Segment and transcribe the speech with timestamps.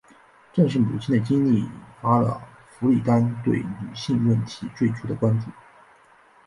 [0.51, 1.69] 正是母亲的经历引
[2.01, 5.45] 发了弗里丹对女性问题最初的关注。